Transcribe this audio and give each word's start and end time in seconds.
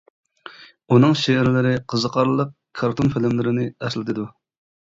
ئۇنىڭ 0.95 1.13
شېئىرلىرى 1.23 1.75
قىزىقارلىق 1.93 2.57
كارتون 2.81 3.15
فىلىملىرىنى 3.17 3.69
ئەسلىتىدۇ. 3.77 4.27